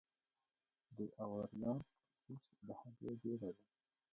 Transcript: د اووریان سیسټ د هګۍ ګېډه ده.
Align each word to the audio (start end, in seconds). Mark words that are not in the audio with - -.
د 0.95 0.97
اووریان 1.23 1.77
سیسټ 2.21 2.55
د 2.67 2.69
هګۍ 2.79 3.11
ګېډه 3.21 3.49
ده. 3.55 3.63